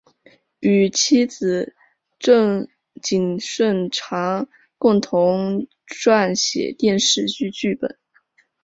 [0.61, 1.75] 与妻子
[2.17, 2.67] 郑
[3.03, 7.99] 景顺常共同撰写电视剧剧本。